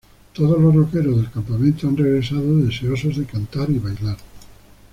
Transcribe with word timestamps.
Todos 0.33 0.59
los 0.59 0.73
roqueros 0.73 1.15
del 1.17 1.29
campamento 1.29 1.87
han 1.87 1.95
regresado, 1.95 2.57
deseosos 2.57 3.17
de 3.17 3.25
cantar 3.25 3.69
y 3.69 3.77
bailar. 3.77 4.17